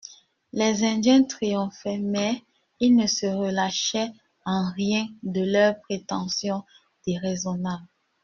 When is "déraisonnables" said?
7.05-7.85